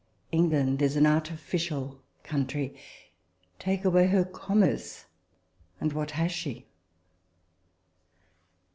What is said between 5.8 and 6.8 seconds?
what has she